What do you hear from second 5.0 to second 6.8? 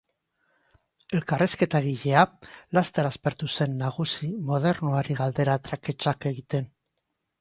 galdera traketsak egiten.